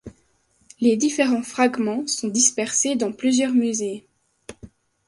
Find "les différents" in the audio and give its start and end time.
0.79-1.43